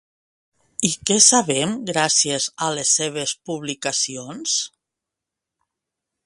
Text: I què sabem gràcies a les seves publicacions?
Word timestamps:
I 0.87 0.89
què 1.09 1.17
sabem 1.25 1.75
gràcies 1.89 2.47
a 2.69 2.71
les 2.79 2.95
seves 3.01 3.35
publicacions? 3.51 4.57